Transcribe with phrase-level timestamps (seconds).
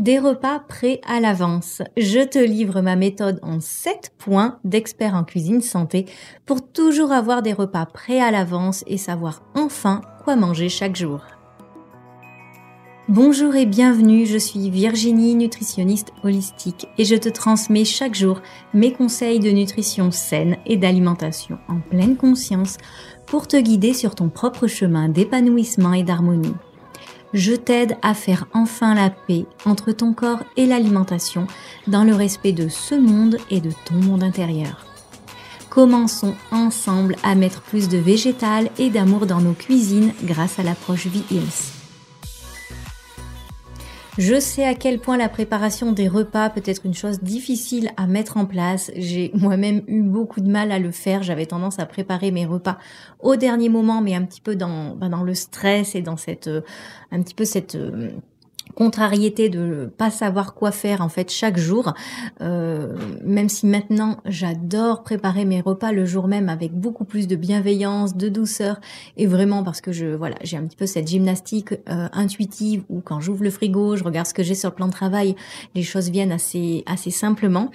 [0.00, 1.82] Des repas prêts à l'avance.
[1.98, 6.06] Je te livre ma méthode en 7 points d'expert en cuisine santé
[6.46, 11.20] pour toujours avoir des repas prêts à l'avance et savoir enfin quoi manger chaque jour.
[13.10, 18.40] Bonjour et bienvenue, je suis Virginie, nutritionniste holistique et je te transmets chaque jour
[18.72, 22.78] mes conseils de nutrition saine et d'alimentation en pleine conscience
[23.26, 26.54] pour te guider sur ton propre chemin d'épanouissement et d'harmonie
[27.32, 31.46] je t'aide à faire enfin la paix entre ton corps et l'alimentation
[31.86, 34.86] dans le respect de ce monde et de ton monde intérieur.
[35.68, 41.06] Commençons ensemble à mettre plus de végétal et d'amour dans nos cuisines grâce à l'approche
[41.06, 41.79] V-Hills.
[44.18, 48.06] Je sais à quel point la préparation des repas peut être une chose difficile à
[48.06, 48.90] mettre en place.
[48.96, 51.22] J'ai moi-même eu beaucoup de mal à le faire.
[51.22, 52.78] J'avais tendance à préparer mes repas
[53.20, 56.48] au dernier moment, mais un petit peu dans, ben, dans le stress et dans cette,
[56.48, 56.62] euh,
[57.12, 58.10] un petit peu cette euh,
[58.74, 61.92] contrariété de pas savoir quoi faire en fait chaque jour.
[62.40, 67.36] Euh, même si maintenant j'adore préparer mes repas le jour même avec beaucoup plus de
[67.36, 68.80] bienveillance de douceur
[69.16, 73.00] et vraiment parce que je voilà j'ai un petit peu cette gymnastique euh, intuitive où
[73.00, 75.36] quand j'ouvre le frigo je regarde ce que j'ai sur le plan de travail
[75.74, 77.70] les choses viennent assez assez simplement.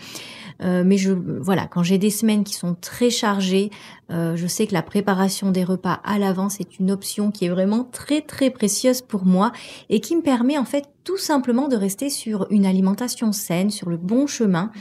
[0.61, 3.71] Euh, mais je voilà, quand j'ai des semaines qui sont très chargées,
[4.11, 7.49] euh, je sais que la préparation des repas à l'avance est une option qui est
[7.49, 9.51] vraiment très très précieuse pour moi
[9.89, 13.89] et qui me permet en fait tout simplement de rester sur une alimentation saine, sur
[13.89, 14.71] le bon chemin.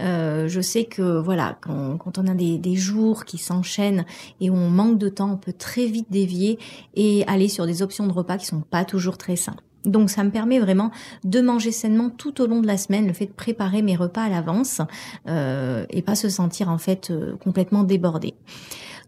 [0.00, 4.04] Euh, je sais que voilà, quand, on a des, jours qui s'enchaînent
[4.40, 6.58] et on manque de temps, on peut très vite dévier
[6.94, 9.56] et aller sur des options de repas qui sont pas toujours très sains.
[9.84, 10.90] Donc ça me permet vraiment
[11.24, 14.22] de manger sainement tout au long de la semaine, le fait de préparer mes repas
[14.22, 14.82] à l'avance
[15.26, 18.34] euh, et pas se sentir en fait euh, complètement débordé.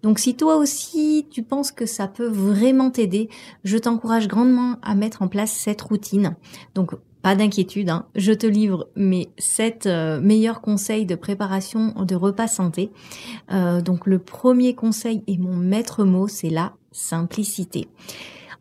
[0.03, 3.28] Donc si toi aussi tu penses que ça peut vraiment t'aider,
[3.64, 6.36] je t'encourage grandement à mettre en place cette routine.
[6.75, 8.06] Donc pas d'inquiétude, hein.
[8.17, 12.91] je te livre mes 7 euh, meilleurs conseils de préparation de repas santé.
[13.84, 17.89] donc le premier conseil et mon maître mot, c'est la simplicité.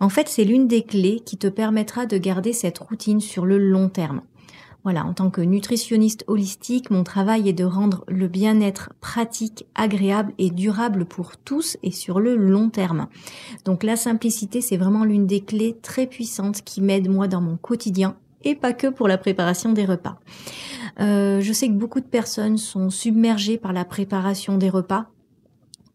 [0.01, 3.59] En fait, c'est l'une des clés qui te permettra de garder cette routine sur le
[3.59, 4.21] long terme.
[4.83, 10.33] Voilà, en tant que nutritionniste holistique, mon travail est de rendre le bien-être pratique, agréable
[10.39, 13.07] et durable pour tous et sur le long terme.
[13.63, 17.57] Donc la simplicité, c'est vraiment l'une des clés très puissantes qui m'aide moi dans mon
[17.57, 20.17] quotidien et pas que pour la préparation des repas.
[20.99, 25.10] Euh, je sais que beaucoup de personnes sont submergées par la préparation des repas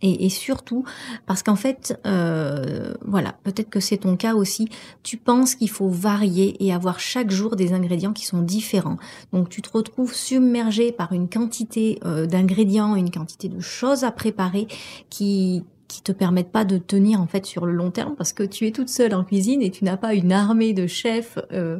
[0.06, 0.84] et, surtout
[1.26, 4.68] parce qu'en fait, euh, voilà, peut-être que c'est ton cas aussi,
[5.02, 8.96] tu penses qu'il faut varier et avoir chaque jour des ingrédients qui sont différents.
[9.32, 14.10] Donc tu te retrouves submergé par une quantité euh, d'ingrédients, une quantité de choses à
[14.10, 14.66] préparer
[15.10, 18.42] qui qui te permettent pas de tenir en fait sur le long terme parce que
[18.42, 21.78] tu es toute seule en cuisine et tu n'as pas une armée de chefs euh,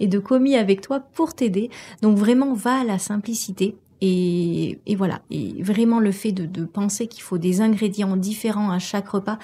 [0.00, 1.70] et de commis avec toi pour t'aider.
[2.02, 5.20] Donc vraiment va à la simplicité et, et, voilà.
[5.30, 9.38] Et vraiment, le fait de, de penser qu'il faut des ingrédients différents à chaque repas,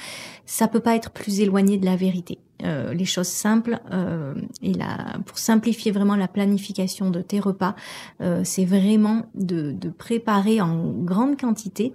[0.46, 2.38] ça peut pas être plus éloigné de la vérité.
[2.62, 4.32] Euh, les choses simples euh,
[4.62, 7.74] et la, pour simplifier vraiment la planification de tes repas,
[8.20, 11.92] euh, c'est vraiment de, de, préparer en grande quantité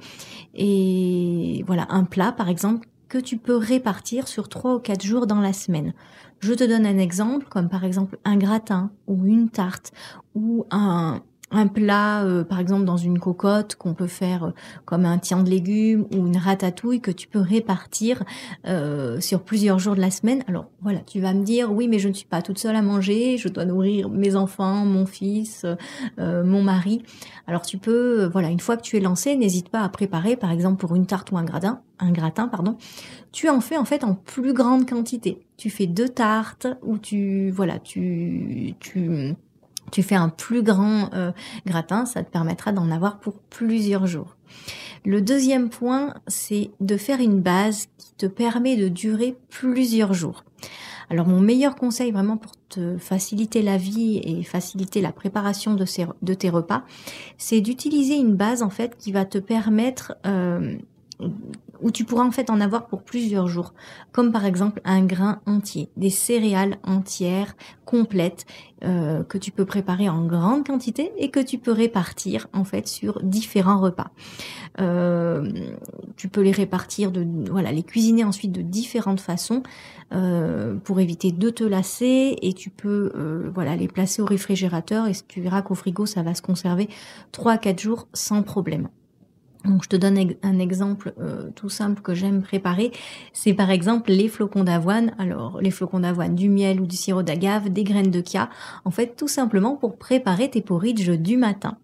[0.54, 5.28] et voilà un plat par exemple que tu peux répartir sur trois ou quatre jours
[5.28, 5.94] dans la semaine.
[6.40, 9.94] Je te donne un exemple, comme par exemple un gratin ou une tarte
[10.36, 11.22] ou un,
[11.52, 14.52] un plat, euh, par exemple dans une cocotte qu'on peut faire euh,
[14.86, 18.24] comme un tien de légumes ou une ratatouille que tu peux répartir
[18.68, 20.44] euh, sur plusieurs jours de la semaine.
[20.48, 22.82] Alors voilà, tu vas me dire oui, mais je ne suis pas toute seule à
[22.82, 25.66] manger, je dois nourrir mes enfants, mon fils,
[26.18, 27.04] mon mari.
[27.48, 30.52] Alors tu peux, voilà, une fois que tu es lancé, n'hésite pas à préparer, par
[30.52, 32.78] exemple pour une tarte ou un gratin, un gratin, pardon.
[33.32, 35.40] Tu en fais en fait en plus grande quantité.
[35.58, 39.36] Tu fais deux tartes ou tu, voilà, tu, tu
[39.92, 41.32] tu fais un plus grand euh,
[41.66, 44.36] gratin, ça te permettra d'en avoir pour plusieurs jours.
[45.06, 50.44] Le deuxième point, c'est de faire une base qui te permet de durer plusieurs jours.
[51.10, 56.34] Alors mon meilleur conseil vraiment pour te faciliter la vie et faciliter la préparation de,
[56.34, 56.84] tes repas,
[57.38, 60.78] c'est d'utiliser une base en fait qui va te permettre euh,
[61.82, 63.74] où tu pourras en fait en avoir pour plusieurs jours,
[64.12, 67.56] comme par exemple un grain entier, des céréales entières,
[67.86, 68.46] complètes,
[68.84, 72.88] euh, que tu peux préparer en grande quantité et que tu peux répartir en fait
[72.88, 74.12] sur différents repas.
[74.80, 75.50] Euh,
[76.16, 79.64] tu peux les répartir de voilà, les cuisiner ensuite de différentes façons
[80.14, 83.12] euh, pour éviter de te lasser et tu peux
[83.54, 86.90] voilà les placer au réfrigérateur et tu verras qu'au frigo ça va se conserver
[87.32, 88.88] 3 4 jours sans problème.
[89.66, 92.92] Donc, je te donne un exemple euh, tout simple que j'aime préparer.
[93.34, 95.12] C'est par exemple les flocons d'avoine.
[95.18, 98.50] Alors, les flocons d'avoine, du miel ou du sirop d'agave, des graines de chia.
[98.86, 101.78] En fait, tout simplement pour préparer tes porridge du matin.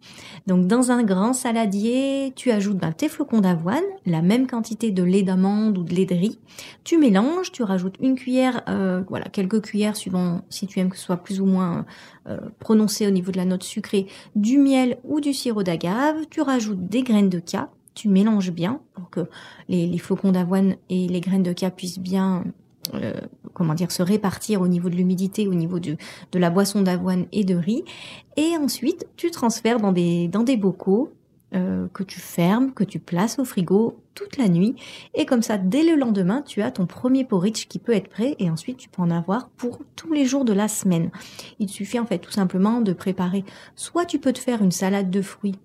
[0.48, 5.04] Donc, dans un grand saladier, tu ajoutes ben, tes flocons d'avoine, la même quantité de
[5.04, 6.40] lait d'amande ou de lait de riz.
[6.86, 10.98] Tu mélanges, tu rajoutes une cuillère, euh, voilà, quelques cuillères suivant si tu aimes que
[10.98, 11.86] ce soit plus ou moins
[12.28, 16.26] euh, prononcé au niveau de la note sucrée, du miel ou du sirop d'agave.
[16.30, 19.28] Tu rajoutes des graines de chia tu mélanges bien pour que
[19.70, 22.44] les, flocons d'avoine et les graines de chia puissent bien
[22.94, 23.14] euh,
[23.54, 25.98] comment dire se répartir au niveau de l'humidité, au niveau de,
[26.34, 27.84] la boisson d'avoine et de riz.
[28.38, 31.12] Et ensuite, tu transfères dans des, dans des bocaux
[31.54, 34.76] euh, que tu fermes, que tu places au frigo toute la nuit.
[35.14, 38.36] Et comme ça, dès le lendemain, tu as ton premier porridge qui peut être prêt.
[38.40, 41.12] Et ensuite, tu peux en avoir pour tous les jours de la semaine.
[41.60, 43.46] Il suffit en fait tout simplement de préparer.
[43.76, 45.60] Soit tu peux te faire une salade de fruits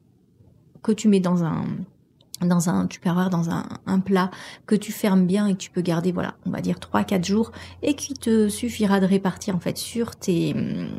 [0.82, 1.64] que tu mets dans un
[2.44, 4.30] dans un tupperware, dans un, un, plat
[4.66, 7.52] que tu fermes bien et que tu peux garder, voilà, on va dire 3-4 jours
[7.82, 10.54] et qui te suffira de répartir en fait sur tes,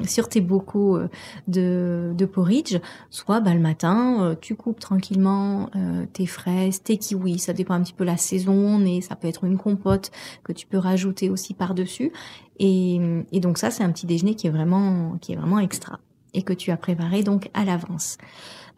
[0.07, 1.09] sur tes bocaux euh,
[1.47, 2.79] de, de porridge.
[3.09, 7.73] Soit bah, le matin, euh, tu coupes tranquillement euh, tes fraises, tes kiwis, ça dépend
[7.73, 10.11] un petit peu la saison mais ça peut être une compote
[10.43, 12.11] que tu peux rajouter aussi par-dessus.
[12.59, 12.99] Et,
[13.31, 15.99] et donc ça, c'est un petit déjeuner qui est vraiment, qui est vraiment extra
[16.33, 18.17] et que tu as préparé donc à l'avance.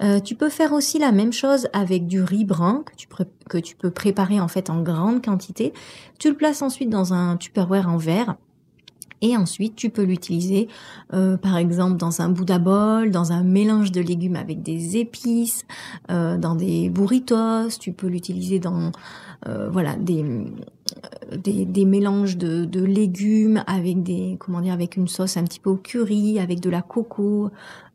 [0.03, 2.83] Euh, tu peux faire aussi la même chose avec du riz brun
[3.49, 5.73] que tu, peux préparer en fait en grande quantité.
[6.19, 8.35] Tu le places ensuite dans un tupperware en verre
[9.21, 10.67] et ensuite, tu peux l'utiliser,
[11.13, 15.63] euh, par exemple, dans un bouddha bol, dans un mélange de légumes avec des épices,
[16.11, 17.69] euh, dans des burritos.
[17.79, 18.91] Tu peux l'utiliser dans,
[19.71, 20.25] voilà, des,
[21.35, 26.39] des, mélanges de, légumes avec des, comment dire, avec une sauce un petit peu curry,
[26.39, 27.49] avec de la coco.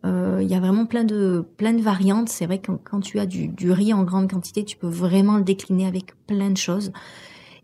[0.04, 2.28] Il y a vraiment plein de, plein de variantes.
[2.28, 5.36] C'est vrai que quand tu as du, du riz en grande quantité, tu peux vraiment
[5.36, 6.92] le décliner avec plein de choses.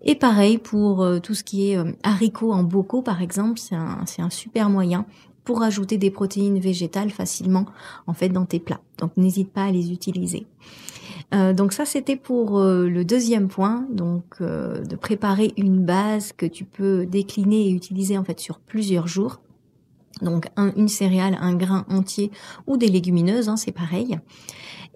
[0.05, 3.75] Et pareil pour euh, tout ce qui est euh, haricots en bocaux, par exemple, c'est
[3.75, 5.07] un, un super moyen
[5.45, 7.67] pour ajouter des protéines végétales facilement
[8.07, 8.81] en fait dans tes plats.
[8.99, 10.47] Donc n'hésite pas à les utiliser.
[11.35, 16.65] Euh, donc ça c'était pour le deuxième point, donc de préparer une base que tu
[16.65, 19.41] peux décliner et utiliser en fait sur plusieurs jours.
[20.23, 22.31] Donc un, une céréale, un grain entier
[22.67, 24.19] ou des légumineuses, hein, c'est pareil.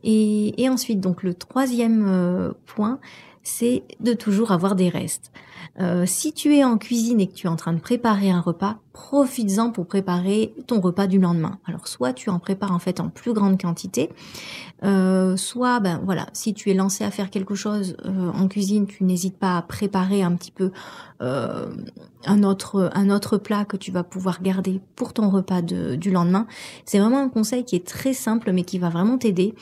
[0.05, 3.00] Et, et, ensuite donc le troisième point,
[3.43, 5.32] c'est de toujours avoir des restes.
[5.81, 8.40] Euh, si tu es en cuisine et que tu es en train de préparer un
[8.40, 11.61] repas, profites-en pour préparer ton repas du lendemain.
[11.67, 14.11] Alors soit tu en prépares en fait en plus grande quantité,
[14.83, 18.89] euh, soit ben voilà, si tu es lancé à faire quelque chose euh, en cuisine,
[18.89, 20.73] tu n'hésites pas à préparer un petit peu
[21.21, 26.47] un autre un autre plat que tu vas pouvoir garder pour ton repas du lendemain.
[26.85, 29.56] C'est vraiment un conseil qui est très simple mais qui va vraiment t'aider.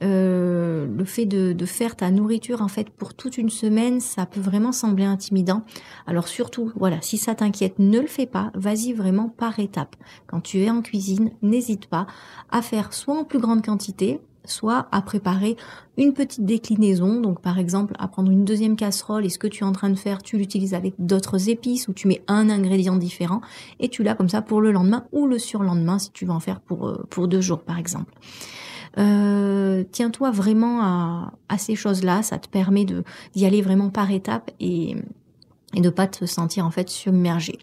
[0.00, 4.38] le fait de, de faire ta nourriture en fait pour toute une semaine, ça peut
[4.38, 5.64] vraiment sembler intimidant.
[6.06, 8.52] Alors surtout, voilà, si ça t'inquiète, ne le fais pas.
[8.54, 9.96] Vas-y vraiment par étapes.
[10.26, 12.06] Quand tu es en cuisine, n'hésite pas
[12.50, 15.56] à faire soit en plus grande quantité, soit à préparer
[15.96, 17.20] une petite déclinaison.
[17.20, 19.90] Donc par exemple, à prendre une deuxième casserole et ce que tu es en train
[19.90, 23.40] de faire, tu l'utilises avec d'autres épices ou tu mets un ingrédient différent
[23.78, 26.40] et tu l'as comme ça pour le lendemain ou le surlendemain si tu veux en
[26.40, 28.12] faire pour, euh, pour deux jours par exemple.
[28.98, 34.50] Euh, tiens-toi vraiment à, à ces choses-là, ça te permet d'y aller vraiment par étapes
[34.58, 34.96] et,
[35.74, 37.58] et de pas te sentir en fait submergé.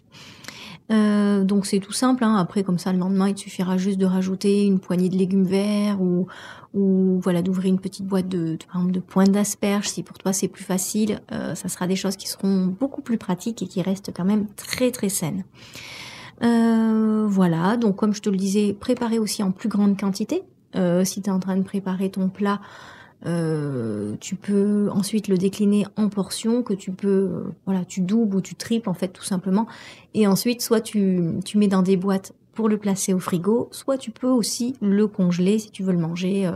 [0.90, 2.24] Euh, donc c'est tout simple.
[2.24, 2.36] Hein.
[2.36, 5.44] Après, comme ça, le lendemain, il te suffira juste de rajouter une poignée de légumes
[5.44, 6.26] verts ou,
[6.72, 9.88] ou voilà, d'ouvrir une petite boîte de, de, par exemple, de pointes d'asperges.
[9.88, 13.18] Si pour toi c'est plus facile, euh, ça sera des choses qui seront beaucoup plus
[13.18, 15.44] pratiques et qui restent quand même très très saines.
[16.42, 20.42] Euh, voilà, donc comme je te le disais, préparer aussi en plus grande quantité.
[20.76, 22.60] Euh, si tu es en train de préparer ton plat,
[23.26, 28.36] euh, tu peux ensuite le décliner en portions que tu peux, euh, voilà, tu doubles
[28.36, 29.66] ou tu triples en fait tout simplement.
[30.14, 33.98] Et ensuite, soit tu, tu mets dans des boîtes pour le placer au frigo, soit
[33.98, 36.52] tu peux aussi le congeler si tu veux le manger euh,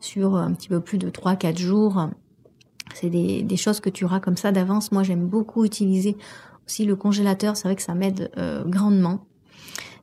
[0.00, 2.08] sur un petit peu plus de 3-4 jours.
[2.94, 4.92] C'est des, des, choses que tu auras comme ça d'avance.
[4.92, 6.16] Moi, j'aime beaucoup utiliser
[6.66, 7.56] aussi le congélateur.
[7.56, 8.30] C'est vrai que ça m'aide
[8.66, 9.26] grandement.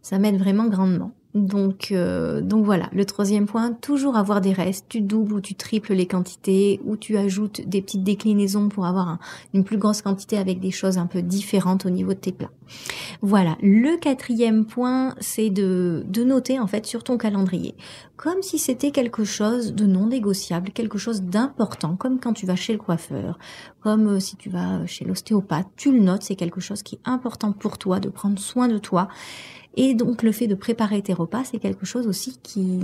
[0.02, 1.14] Ça m'aide vraiment grandement.
[1.36, 4.86] Donc, euh, donc voilà, le troisième point, toujours avoir des restes.
[4.88, 9.18] Tu doubles ou tu triples les quantités, ou tu ajoutes des petites déclinaisons pour avoir
[9.54, 12.52] une plus grosse quantité avec des choses un peu différentes au niveau de tes plats.
[13.22, 17.76] Voilà, le quatrième point, c'est de, de noter en fait sur ton calendrier,
[18.16, 22.56] comme si c'était quelque chose de non négociable, quelque chose d'important, comme quand tu vas
[22.56, 23.40] chez le coiffeur,
[23.82, 27.02] comme euh, si tu vas chez l'ostéopathe, tu le notes, c'est quelque chose qui est
[27.06, 29.08] important pour toi, de prendre soin de toi
[29.76, 32.80] Et donc le fait de préparer tes repas, c'est quelque chose aussi qui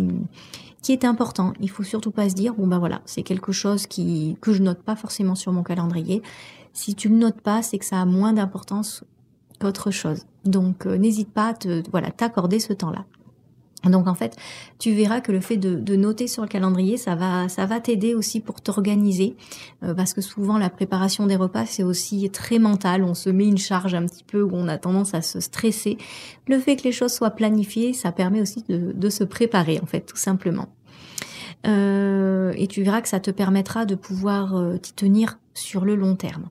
[0.81, 1.53] qui est important.
[1.59, 4.63] Il faut surtout pas se dire bon bah voilà, c'est quelque chose qui que je
[4.63, 6.21] note pas forcément sur mon calendrier.
[6.73, 9.03] Si tu le notes pas, c'est que ça a moins d'importance
[9.59, 10.25] qu'autre chose.
[10.45, 13.05] Donc euh, n'hésite pas à te, voilà, t'accorder ce temps-là.
[13.85, 14.35] Donc en fait,
[14.77, 18.13] tu verras que le fait de, noter sur le calendrier, ça va, ça va t'aider
[18.13, 19.35] aussi pour t'organiser,
[19.83, 23.03] euh, parce que souvent la préparation des repas c'est aussi très mental.
[23.03, 25.97] On se met une charge un petit peu où on a tendance à se stresser.
[26.47, 30.01] Le fait que les choses soient planifiées, ça permet aussi de, se préparer en fait,
[30.01, 30.67] tout simplement.
[31.67, 35.95] Euh, et tu verras que ça te permettra de pouvoir euh, t'y tenir sur le
[35.95, 36.49] long terme.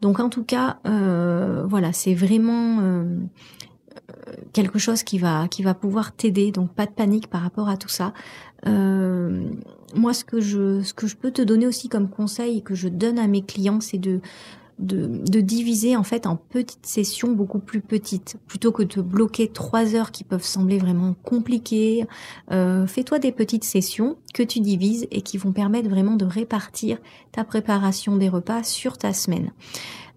[0.00, 3.04] Donc en tout cas, voilà, c'est vraiment
[4.52, 6.52] quelque chose qui va qui va pouvoir t'aider.
[6.52, 8.12] Donc pas de panique par rapport à tout ça.
[8.66, 9.48] Euh,
[9.94, 12.74] moi, ce que je ce que je peux te donner aussi comme conseil et que
[12.74, 14.20] je donne à mes clients, c'est de
[14.78, 20.10] diviser en fait en petites sessions beaucoup plus petites plutôt que de bloquer trois heures
[20.10, 22.06] qui peuvent sembler vraiment compliquées.
[22.50, 26.98] Euh, fais-toi des petites sessions que tu divises et qui vont permettre vraiment de répartir
[27.30, 29.52] ta préparation des repas sur ta semaine.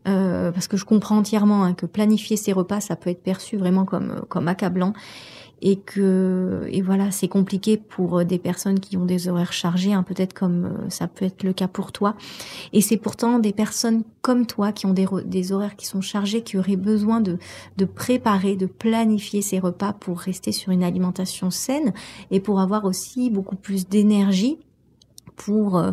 [0.08, 3.58] Euh, parce que je comprends entièrement hein, que planifier ses repas, ça peut être perçu
[3.58, 4.94] vraiment comme euh, comme accablant
[5.62, 9.92] et que et voilà, c'est compliqué pour euh, des personnes qui ont des horaires chargés,
[9.92, 12.16] hein, peut-être comme ça peut être le cas pour toi.
[12.72, 16.42] Et c'est pourtant des personnes comme toi qui ont des, des horaires qui sont chargés,
[16.42, 17.38] qui auraient besoin de
[17.76, 21.92] de préparer, de planifier ses repas pour rester sur une alimentation saine
[22.32, 24.58] et pour avoir aussi beaucoup plus d'énergie
[25.36, 25.84] pour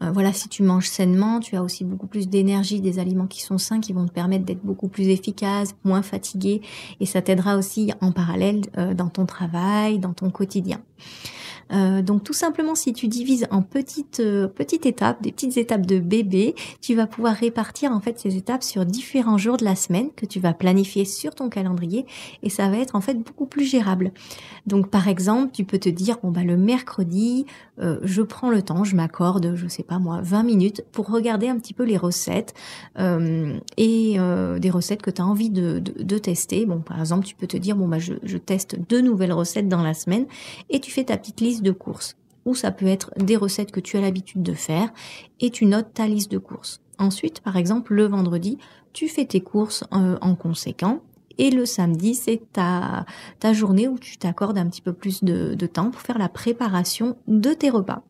[0.00, 3.58] voilà, si tu manges sainement, tu as aussi beaucoup plus d'énergie, des aliments qui sont
[3.58, 6.62] sains, qui vont te permettre d'être beaucoup plus efficace, moins fatigué,
[7.00, 10.80] et ça t'aidera aussi en parallèle euh, dans ton travail, dans ton quotidien.
[11.72, 15.86] Euh, donc tout simplement, si tu divises en petites euh, petites étapes, des petites étapes
[15.86, 19.76] de bébé, tu vas pouvoir répartir en fait ces étapes sur différents jours de la
[19.76, 22.06] semaine que tu vas planifier sur ton calendrier
[22.42, 24.12] et ça va être en fait beaucoup plus gérable.
[24.66, 27.46] Donc par exemple, tu peux te dire bon bah le mercredi,
[27.80, 31.48] euh, je prends le temps, je m'accorde, je sais pas moi, 20 minutes pour regarder
[31.48, 32.54] un petit peu les recettes
[33.76, 34.18] et
[34.58, 36.66] des recettes que tu as envie de, de, tester.
[36.66, 39.82] Bon par exemple, tu peux te dire bon bah je, teste deux nouvelles recettes dans
[39.82, 40.26] la semaine
[40.70, 42.16] et tu fais ta petite de courses.
[42.46, 44.90] Ou ça peut être des recettes que tu as l'habitude de faire
[45.40, 46.80] et tu notes ta liste de courses.
[46.98, 48.58] Ensuite, par exemple, le vendredi,
[48.92, 51.00] tu fais tes courses euh, en conséquent.
[51.38, 53.06] Et le samedi, c'est ta,
[53.38, 57.16] ta journée où tu t'accordes un petit peu plus de, temps pour faire la préparation
[57.28, 58.02] de tes repas.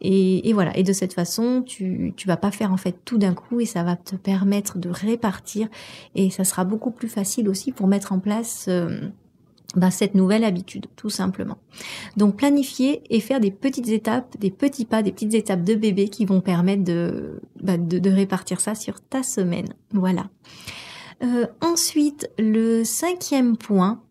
[0.00, 0.74] Et, voilà.
[0.78, 3.66] Et de cette façon, tu, tu vas pas faire en fait tout d'un coup et
[3.66, 5.68] ça va te permettre de répartir
[6.14, 9.10] et ça sera beaucoup plus facile aussi pour mettre en place euh,
[9.74, 11.58] bah, cette nouvelle habitude, tout simplement.
[12.16, 16.08] Donc planifier et faire des petites étapes, des petits pas, des petites étapes de bébé
[16.08, 19.68] qui vont permettre de, bah, de, répartir ça sur ta semaine.
[19.92, 20.28] Voilà.
[21.22, 24.02] Euh, ensuite, le cinquième point,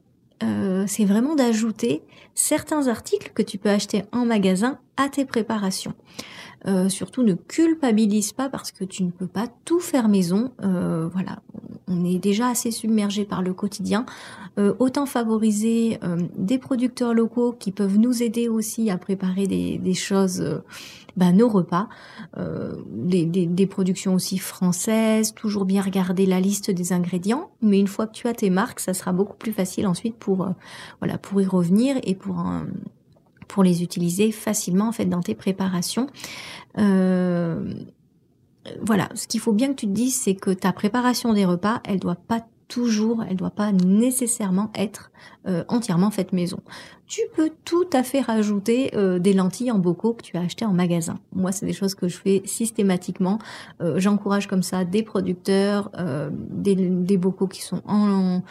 [0.43, 2.03] euh, c'est vraiment d'ajouter
[2.33, 5.93] certains articles que tu peux acheter en magasin à tes préparations.
[6.67, 10.51] Euh, surtout ne culpabilise pas parce que tu ne peux pas tout faire maison.
[10.59, 11.41] Voilà,
[11.91, 14.05] on est déjà assez submergé par le quotidien.
[14.57, 15.99] Euh, autant favoriser
[16.37, 20.61] des producteurs locaux qui peuvent nous aider aussi à préparer des, choses,
[21.15, 21.87] bah, nos repas,
[22.37, 25.33] des, productions aussi françaises.
[25.33, 27.51] Toujours bien regarder la liste des ingrédients.
[27.61, 30.47] Mais une fois que tu as tes marques, ça sera beaucoup plus facile ensuite pour
[30.99, 32.43] voilà pour y revenir et pour
[33.51, 36.07] pour les utiliser facilement en fait dans tes préparations.
[36.77, 37.73] Euh,
[38.81, 41.81] voilà, ce qu'il faut bien que tu te dises, c'est que ta préparation des repas,
[41.83, 45.11] elle doit pas toujours, elle doit pas nécessairement être
[45.45, 46.59] euh, entièrement faite maison.
[47.05, 50.63] Tu peux tout à fait rajouter euh, des lentilles en bocaux que tu as acheté
[50.63, 51.19] en magasin.
[51.33, 53.39] Moi, c'est des choses que je fais systématiquement.
[53.97, 55.91] J'encourage comme ça des producteurs,
[56.49, 58.41] des, bocaux qui sont en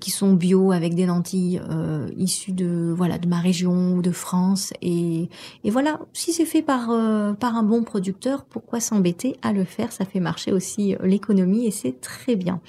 [0.00, 4.10] qui sont bio avec des lentilles euh, issues de voilà de ma région ou de
[4.10, 4.72] France.
[4.82, 5.28] Et,
[5.64, 9.64] et voilà si c'est fait par euh, par un bon producteur pourquoi s'embêter à le
[9.64, 9.92] faire?
[9.92, 12.60] Ça fait marcher aussi euh, l'économie et c'est très bien.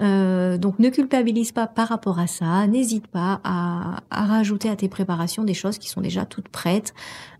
[0.00, 4.76] Euh, donc ne culpabilise pas par rapport à ça, n'hésite pas à, à, rajouter à
[4.76, 6.94] tes préparations des choses qui sont déjà toutes prêtes.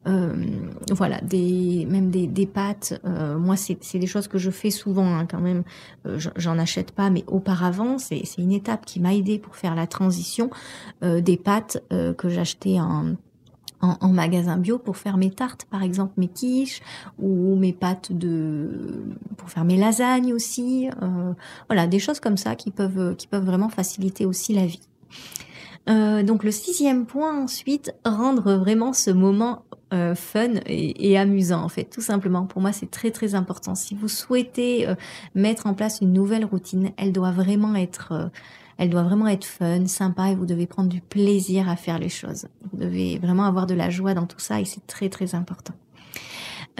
[0.08, 0.34] Euh,
[0.90, 3.00] voilà, des même des, des pâtes.
[3.04, 5.62] Euh, moi, c'est des choses que je fais souvent hein, quand même.
[6.06, 9.86] Euh, j'en achète pas, mais auparavant, c'est une étape qui m'a aidé pour faire la
[9.86, 10.50] transition
[11.02, 13.14] des pâtes que j'achetais en
[13.82, 16.80] en, magasin bio pour faire mes tartes, par exemple mes quiches
[17.18, 19.04] ou mes pâtes de
[19.36, 20.88] pour faire mes lasagnes aussi.
[21.02, 21.32] Euh,
[21.68, 24.80] voilà, des choses comme ça qui peuvent qui peuvent vraiment faciliter aussi la vie.
[25.88, 31.62] Euh, donc le sixième point ensuite, rendre vraiment ce moment euh, fun et, et, amusant
[31.62, 32.46] en fait, tout simplement.
[32.46, 33.74] Pour moi, c'est très très important.
[33.74, 34.86] Si vous souhaitez
[35.34, 38.30] mettre en place une nouvelle routine, elle doit vraiment être
[38.78, 42.08] elle doit vraiment être fun, sympa et vous devez prendre du plaisir à faire les
[42.08, 42.48] choses.
[42.72, 45.74] Vous devez vraiment avoir de la joie dans tout ça et c'est très très important.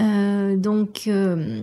[0.01, 1.63] Euh, donc euh,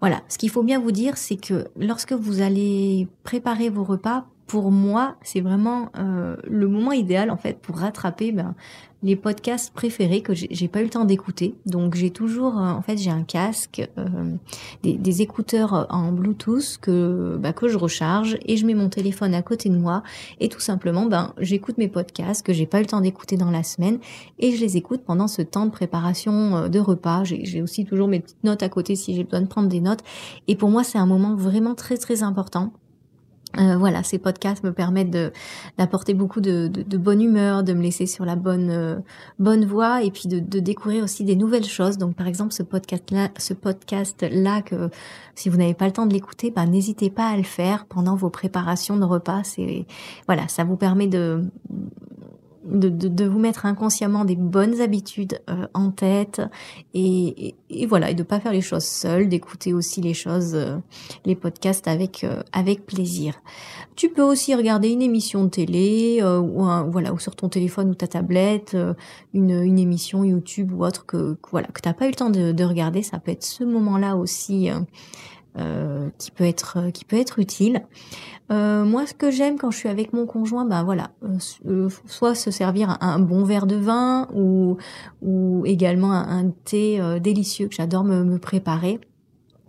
[0.00, 4.26] voilà, ce qu'il faut bien vous dire, c'est que lorsque vous allez préparer vos repas,
[4.50, 8.56] pour moi, c'est vraiment euh, le moment idéal en fait pour rattraper ben,
[9.04, 11.54] les podcasts préférés que j'ai pas eu le temps d'écouter.
[11.66, 14.04] Donc j'ai toujours, euh, en fait, j'ai un casque, euh,
[14.82, 19.34] des, des, écouteurs en Bluetooth que bah, que je recharge et je mets mon téléphone
[19.34, 20.02] à côté de moi
[20.40, 23.52] et tout simplement, ben j'écoute mes podcasts que j'ai pas eu le temps d'écouter dans
[23.52, 24.00] la semaine
[24.40, 27.22] et je les écoute pendant ce temps de préparation euh, de repas.
[27.22, 30.00] J'ai aussi toujours mes petites notes à côté si j'ai besoin de prendre des notes.
[30.48, 32.72] Et pour moi, c'est un moment vraiment très très important
[33.58, 35.10] euh, voilà, ces podcasts me permettent
[35.76, 38.96] d'apporter beaucoup de, de, bonne humeur, de me laisser sur la bonne euh,
[39.40, 41.98] bonne voie et puis de, de, découvrir aussi des nouvelles choses.
[41.98, 44.90] Donc par exemple ce podcast là, ce podcast là que
[45.34, 48.14] si vous n'avez pas le temps de l'écouter, bah, n'hésitez pas à le faire pendant
[48.14, 49.42] vos préparations de repas.
[49.42, 49.84] C'est
[50.26, 51.42] voilà, ça vous permet de
[52.70, 56.40] de, de, de, vous mettre inconsciemment des bonnes habitudes euh, en tête
[56.94, 60.76] et, et, voilà et de pas faire les choses seul d'écouter aussi les choses euh,
[61.24, 63.34] les podcasts avec euh, avec plaisir.
[63.96, 67.94] Tu peux aussi regarder une émission de télé ou voilà ou sur ton téléphone ou
[67.94, 68.74] ta tablette
[69.34, 72.30] une, une émission YouTube ou autre que, que voilà que t'as pas eu le temps
[72.30, 73.02] de, de, regarder.
[73.02, 74.70] Ça peut être ce moment là aussi
[75.58, 77.82] euh, qui peut être qui peut être utile.
[78.52, 81.10] Euh, moi, ce que j'aime quand je suis avec mon conjoint, ben voilà,
[81.66, 84.76] euh, soit se servir un, bon verre de vin ou
[85.22, 89.00] ou également un, thé délicieux que j'adore me, préparer.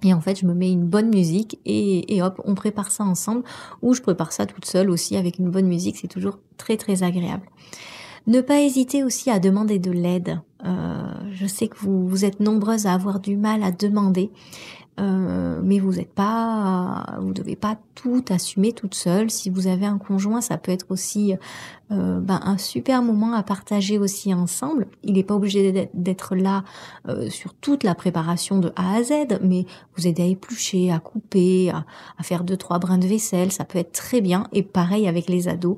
[0.04, 3.04] Et en fait, je me mets une bonne musique et, et hop, on prépare ça
[3.04, 3.44] ensemble.
[3.82, 5.98] Ou je prépare ça toute seule aussi avec une bonne musique.
[5.98, 7.48] C'est toujours très très agréable.
[8.28, 10.40] Ne pas hésiter aussi à demander de l'aide.
[10.64, 14.32] Euh, je sais que vous, vous êtes nombreuses à avoir du mal à demander.
[15.00, 19.32] Euh, mais vous n'êtes pas, vous devez pas tout assumer toute seule.
[19.32, 21.34] Si vous avez un conjoint, ça peut être aussi
[21.92, 24.88] euh, ben, un super moment à partager aussi ensemble.
[25.04, 26.64] Il n'est pas obligé d'être là
[27.08, 31.00] euh, sur toute la préparation de A à Z, mais vous aider à éplucher, à
[31.00, 31.86] couper, à,
[32.18, 34.48] à, faire deux trois brins de vaisselle, ça peut être très bien.
[34.52, 35.78] Et pareil avec les ados,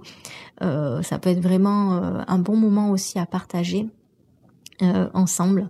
[0.60, 1.93] ça peut être vraiment
[2.25, 3.89] un bon moment aussi à partager
[5.13, 5.70] ensemble.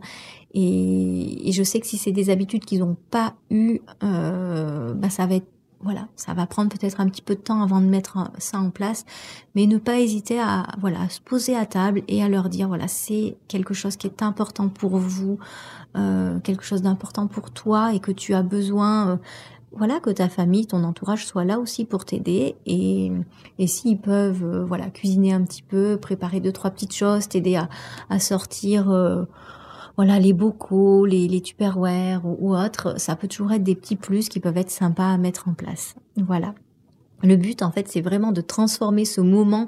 [0.54, 5.26] Et, je sais que si c'est des habitudes qu'ils n'ont pas eues, euh, bah ça
[5.26, 5.48] va être
[5.84, 8.70] voilà, ça va prendre peut-être un petit peu de temps avant de mettre ça en
[8.70, 9.06] place,
[9.54, 12.88] mais ne pas hésiter à voilà se poser à table et à leur dire voilà
[12.88, 15.40] c'est quelque chose qui est important pour vous,
[15.98, 19.10] euh, quelque chose d'important pour toi et que tu as besoin.
[19.10, 19.18] Euh,
[19.76, 23.12] voilà que ta famille, ton entourage soit là aussi pour t'aider et,
[23.58, 27.56] et s'ils peuvent euh, voilà cuisiner un petit peu, préparer deux trois petites choses, t'aider
[27.56, 27.70] à,
[28.10, 29.26] à sortir euh,
[29.96, 33.96] voilà, les bocaux, les, les tupperware ou, ou autres, ça peut toujours être des petits
[33.96, 35.96] plus qui peuvent être sympas à mettre en place.
[36.18, 36.56] Voilà.
[37.24, 39.68] Le but, en fait, c'est vraiment de transformer ce moment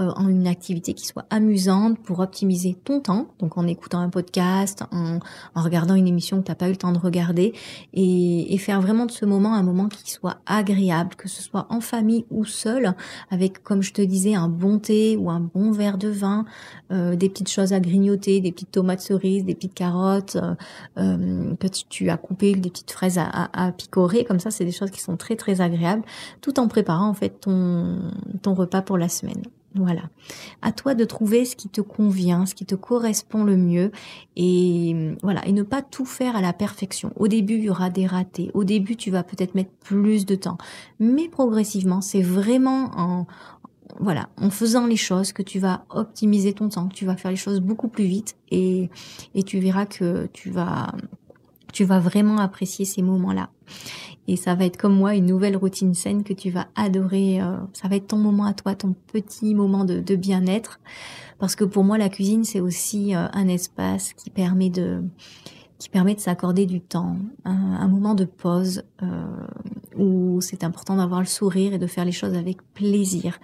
[0.00, 4.08] euh, en une activité qui soit amusante pour optimiser ton temps, donc en écoutant un
[4.08, 5.20] podcast, en,
[5.54, 7.54] regardant une émission que tu n'as pas eu le temps de regarder,
[7.94, 11.80] et, faire vraiment de ce moment un moment qui soit agréable, que ce soit en
[11.80, 12.94] famille ou seul,
[13.30, 16.46] avec, comme je te disais, un bon thé ou un bon verre de vin,
[16.90, 20.54] euh, des petites choses à grignoter, des petites tomates cerises, des petites carottes euh,
[20.98, 24.64] euh que tu as coupées, des petites fraises à, à, à picorer, comme ça, c'est
[24.64, 26.02] des choses qui sont très très agréables,
[26.40, 28.00] tout en préparant en fait ton,
[28.44, 29.42] repas pour la semaine.
[29.74, 30.02] Voilà.
[30.62, 33.90] À toi de trouver ce qui te convient, ce qui te correspond le mieux
[34.34, 37.12] et voilà, et ne pas tout faire à la perfection.
[37.16, 38.50] Au début, il y aura des ratés.
[38.54, 40.56] Au début, tu vas peut-être mettre plus de temps,
[40.98, 43.26] mais progressivement, c'est vraiment en
[44.00, 47.30] voilà, en faisant les choses que tu vas optimiser ton temps, que tu vas faire
[47.30, 48.90] les choses beaucoup plus vite et
[49.34, 50.92] et tu verras que tu vas
[51.76, 53.50] tu vas vraiment apprécier ces moments-là.
[54.28, 57.38] Et ça va être comme moi une nouvelle routine saine que tu vas adorer.
[57.42, 60.80] Euh, ça va être ton moment à toi, ton petit moment de, bien-être.
[61.38, 65.02] Parce que pour moi, la cuisine, c'est aussi euh, un espace qui permet de
[65.78, 69.26] qui permet de s'accorder du temps, un, moment de pause euh,
[69.94, 73.38] où c'est important d'avoir le sourire et de faire les choses avec plaisir.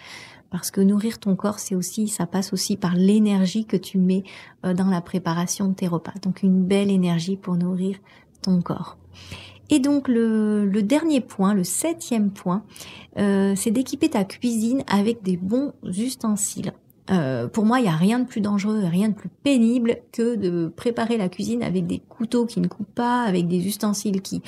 [0.48, 4.22] Parce que nourrir ton corps, c'est aussi, ça passe aussi par l'énergie que tu mets
[4.62, 6.14] dans la préparation de tes repas.
[6.22, 7.98] Donc une belle énergie pour nourrir
[8.42, 8.98] ton corps.
[9.70, 12.62] Et donc le, dernier point, le septième point,
[13.18, 16.72] euh, c'est d'équiper ta cuisine avec des bons ustensiles.
[17.10, 20.36] Euh, pour moi, il y a rien de plus dangereux, rien de plus pénible que
[20.36, 24.42] de préparer la cuisine avec des couteaux qui ne coupent pas, avec des ustensiles qui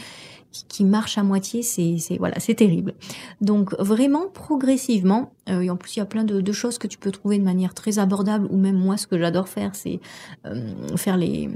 [0.69, 2.95] qui, marche à moitié, c'est voilà, c'est terrible.
[3.41, 6.99] Donc vraiment progressivement, euh, et en plus il y a plein de, choses que tu
[6.99, 10.01] peux trouver de manière très abordable, ou même moi ce que j'adore faire, c'est
[10.47, 11.51] euh, faire les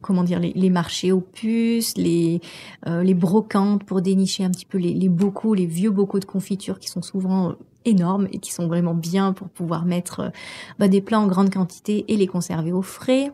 [0.00, 2.40] comment dire les, marchés aux puces, les
[2.86, 6.24] euh, les brocantes pour dénicher un petit peu les, les bocaux, les vieux bocaux de
[6.24, 10.32] confiture qui sont souvent énormes et qui sont vraiment bien pour pouvoir mettre
[10.78, 13.32] bah, des plats en grande quantité et les conserver au frais.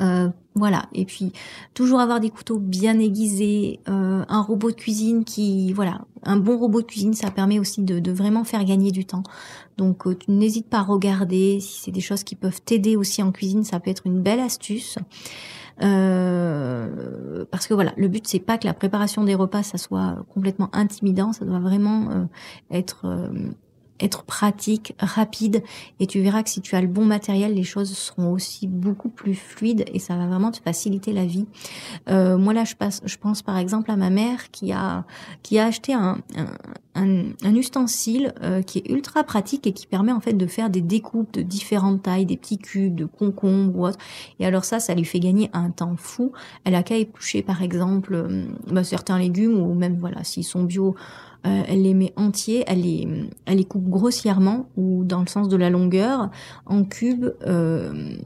[0.00, 0.86] Euh, voilà.
[0.92, 1.32] Et puis
[1.74, 6.58] toujours avoir des couteaux bien aiguisés, euh, un robot de cuisine qui, voilà, un bon
[6.58, 9.22] robot de cuisine, ça permet aussi de, vraiment faire gagner du temps.
[9.76, 13.22] Donc euh, tu n'hésites pas à regarder si c'est des choses qui peuvent t'aider aussi
[13.22, 14.98] en cuisine, ça peut être une belle astuce.
[15.78, 20.70] parce que voilà, le but c'est pas que la préparation des repas ça soit complètement
[20.72, 22.28] intimidant, ça doit vraiment
[22.70, 23.06] être
[24.00, 25.62] être pratique, rapide,
[26.00, 29.08] et tu verras que si tu as le bon matériel, les choses seront aussi beaucoup
[29.08, 31.46] plus fluides et ça va vraiment te faciliter la vie.
[32.08, 35.04] Euh, moi là, je, passe, je pense par exemple à ma mère qui a
[35.42, 36.18] qui a acheté un,
[36.94, 40.70] un, un, ustensile euh, qui est ultra pratique et qui permet en fait de faire
[40.70, 43.98] des découpes de différentes tailles, des petits cubes, de concombres ou autre.
[44.40, 46.32] Et alors ça, ça lui fait gagner un temps fou.
[46.64, 50.64] Elle a qu'à éplucher par exemple euh, bah, certains légumes ou même voilà s'ils sont
[50.64, 50.94] bio
[51.48, 53.08] euh, elle les met entiers, elle les,
[53.46, 56.30] elle les coupe grossièrement ou dans le sens de la longueur
[56.66, 58.16] en cubes, euh,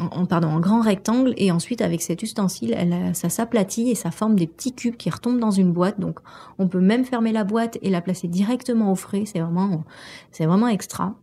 [0.00, 2.76] en, pardon, en grand rectangle et ensuite avec cet ustensile,
[3.14, 6.00] ça s'aplatit et ça forme des petits cubes qui retombent dans une boîte.
[6.00, 6.20] Donc
[6.58, 9.24] on peut même fermer la boîte et la placer directement au frais.
[9.26, 9.84] C'est vraiment,
[10.30, 11.14] c'est vraiment extra.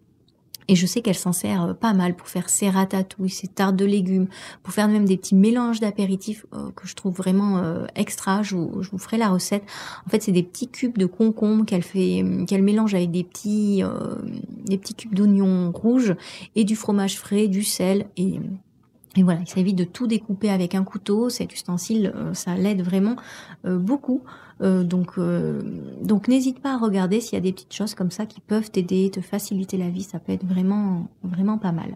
[0.70, 3.76] Et je sais qu'elle s'en sert euh, pas mal pour faire ses ratatouilles, ses tartes
[3.76, 4.28] de légumes,
[4.62, 8.44] pour faire même des petits mélanges d'apéritifs euh, que je trouve vraiment euh, extra.
[8.44, 9.64] Je vous, je ferai la recette.
[10.06, 13.82] En fait, c'est des petits cubes de concombre qu'elle fait, qu'elle mélange avec des petits,
[14.66, 16.16] des petits cubes d'oignons rouges
[16.56, 18.40] et du fromage frais, du sel et
[19.16, 21.30] et voilà, il s'évite de tout découper avec un couteau.
[21.30, 23.16] Cet ustensile, ça l'aide vraiment
[23.64, 24.22] beaucoup.
[24.62, 25.62] Euh, donc, euh,
[26.02, 28.70] donc n'hésite pas à regarder s'il y a des petites choses comme ça qui peuvent
[28.70, 30.04] t'aider, te faciliter la vie.
[30.04, 31.96] Ça peut être vraiment, vraiment pas mal.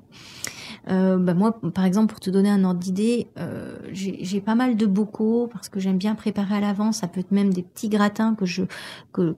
[0.89, 4.75] Euh, bah moi, par exemple, pour te donner un ordre d'idée, euh, j'ai pas mal
[4.75, 6.97] de bocaux parce que j'aime bien préparer à l'avance.
[6.97, 8.63] Ça peut être même des petits gratins que je,
[9.13, 9.35] que,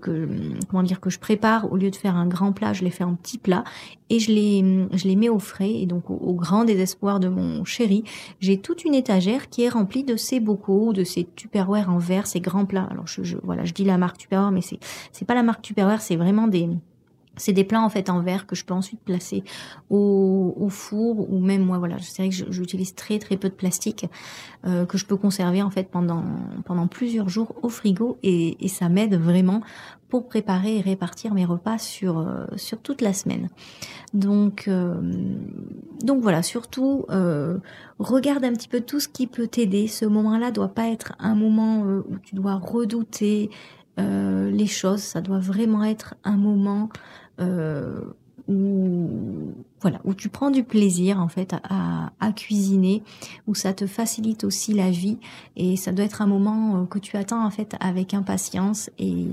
[0.70, 3.04] comment dire, que je prépare au lieu de faire un grand plat, je les fais
[3.04, 3.64] en petits plats
[4.10, 5.72] et je les, je les mets au frais.
[5.72, 8.04] Et donc, au, grand désespoir de mon chéri,
[8.40, 12.28] j'ai toute une étagère qui est remplie de ces bocaux, de ces tupperware en verre,
[12.28, 12.88] ces grands plats.
[12.92, 14.80] Alors, je, je voilà, je dis la marque tupperware, mais c'est,
[15.12, 16.70] c'est pas la marque tupperware, c'est vraiment des
[17.38, 19.44] c'est des plats en fait en verre que je peux ensuite placer
[19.90, 21.98] au, au four ou même moi voilà.
[22.00, 24.06] C'est vrai que j'utilise très très peu de plastique
[24.66, 26.24] euh, que je peux conserver en fait pendant
[26.66, 29.62] pendant plusieurs jours au frigo et, et ça m'aide vraiment
[30.10, 33.50] pour préparer et répartir mes repas sur euh, sur toute la semaine.
[34.14, 34.96] Donc euh,
[36.04, 37.58] donc voilà surtout euh,
[38.00, 39.88] regarde un petit peu tout ce qui peut t'aider.
[39.88, 43.50] Ce moment là doit pas être un moment où tu dois redouter
[43.98, 45.02] les choses.
[45.02, 46.90] Ça doit vraiment être un moment
[47.40, 48.02] euh,
[48.48, 53.02] où voilà où tu prends du plaisir en fait à, cuisiner
[53.48, 55.18] où ça te facilite aussi la vie
[55.56, 59.28] et ça doit être un moment euh, que tu attends en fait avec impatience et,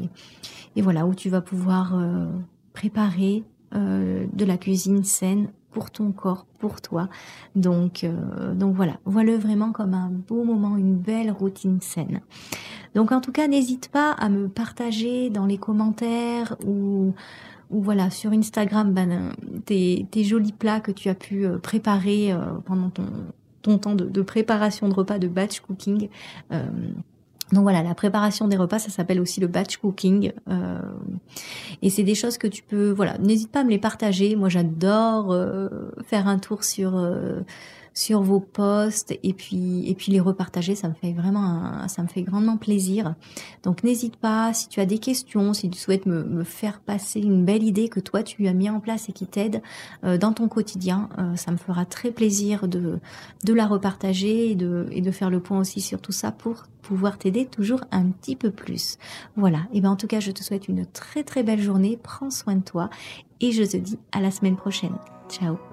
[0.76, 2.26] voilà où tu vas pouvoir euh,
[2.72, 7.08] préparer de la cuisine saine pour ton corps, pour toi.
[7.56, 8.06] Donc,
[8.52, 12.20] donc voilà, voilà vraiment comme un beau moment, une belle routine saine.
[12.94, 17.14] Donc en tout cas, n'hésite pas à me partager dans les commentaires ou
[17.72, 19.32] ou voilà sur Instagram ben,
[19.64, 24.88] tes, jolis plats que tu as pu euh, préparer euh, pendant ton, temps de, préparation
[24.88, 26.08] de repas de batch cooking.
[26.52, 26.62] Euh,
[27.52, 30.32] donc voilà, la préparation des repas, ça s'appelle aussi le batch cooking.
[30.48, 30.80] Euh,
[31.82, 34.36] et c'est des choses que tu peux, voilà, n'hésite pas à me les partager.
[34.36, 35.36] Moi, j'adore
[36.06, 36.98] faire un tour sur
[37.94, 42.08] sur vos posts et puis et puis les repartager ça me fait vraiment ça me
[42.08, 43.14] fait grandement plaisir.
[43.62, 47.44] Donc n'hésite pas si tu as des questions si tu souhaites me, faire passer une
[47.44, 49.62] belle idée que toi tu as mis en place et qui t'aide
[50.04, 52.98] euh, dans ton quotidien euh, ça me fera très plaisir de
[53.44, 56.64] de la repartager et de et de faire le point aussi sur tout ça pour
[56.82, 58.98] pouvoir t'aider toujours un petit peu plus.
[59.36, 59.60] Voilà.
[59.72, 61.98] Et ben en tout cas je te souhaite une très très belle journée.
[62.02, 62.90] Prends soin de toi
[63.40, 64.96] et je te dis à la semaine prochaine.
[65.28, 65.71] Ciao